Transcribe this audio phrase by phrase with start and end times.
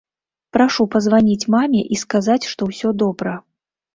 [0.55, 3.37] Прашу пазваніць маме і сказаць, што ўсё добра.